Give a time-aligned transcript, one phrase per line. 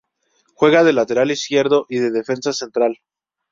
[0.55, 2.97] Juega de lateral izquierdo, y defensa central.